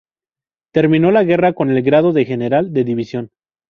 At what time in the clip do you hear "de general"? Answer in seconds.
2.11-2.73